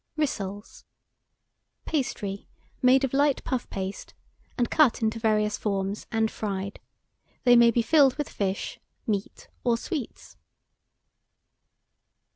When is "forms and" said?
5.59-6.31